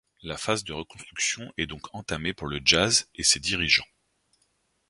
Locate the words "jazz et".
2.65-3.21